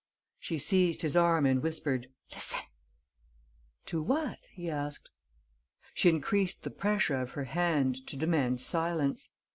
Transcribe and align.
She 0.39 0.57
seized 0.57 1.03
his 1.03 1.15
arm 1.15 1.45
and 1.45 1.61
whispered: 1.61 2.07
"Listen!" 2.33 2.63
"To 3.85 4.01
what?" 4.01 4.47
he 4.51 4.67
asked. 4.67 5.11
She 5.93 6.09
increased 6.09 6.63
the 6.63 6.71
pressure 6.71 7.21
of 7.21 7.33
her 7.33 7.43
hand, 7.43 8.07
to 8.07 8.17
demand 8.17 8.61
silence. 8.61 9.29